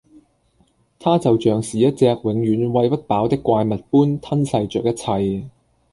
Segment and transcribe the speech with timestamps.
[0.97, 5.47] 它就像是一隻永遠餵不飽的怪物般吞噬著一切